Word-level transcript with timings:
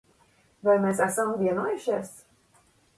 Vai 0.69 0.75
mēs 0.87 1.03
esam 1.09 1.37
vienojušies? 1.45 2.15